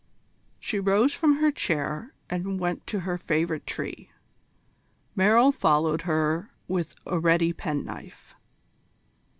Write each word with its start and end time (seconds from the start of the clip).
She 0.59 0.79
rose 0.79 1.13
from 1.13 1.35
her 1.35 1.51
chair 1.51 2.15
and 2.27 2.59
went 2.59 2.87
to 2.87 3.01
her 3.01 3.19
favourite 3.19 3.67
tree; 3.67 4.09
Merrill 5.15 5.51
followed 5.51 6.01
her 6.09 6.49
with 6.67 6.95
a 7.05 7.19
ready 7.19 7.53
penknife. 7.53 8.33